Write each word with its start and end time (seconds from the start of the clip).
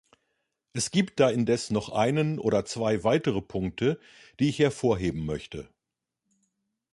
Es 0.73 0.89
gibt 0.89 1.19
da 1.19 1.29
indes 1.29 1.69
noch 1.69 1.89
einen 1.89 2.39
oder 2.39 2.65
zwei 2.65 3.03
weitere 3.03 3.39
Punkte, 3.39 3.99
die 4.39 4.49
ich 4.49 4.57
hervorheben 4.57 5.27
möchte. 5.27 5.69